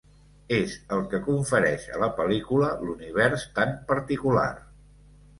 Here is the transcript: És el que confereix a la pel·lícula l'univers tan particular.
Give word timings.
És 0.59 0.71
el 0.95 1.01
que 1.09 1.17
confereix 1.25 1.83
a 1.97 1.99
la 2.03 2.09
pel·lícula 2.19 2.69
l'univers 2.85 3.43
tan 3.59 3.75
particular. 3.93 4.47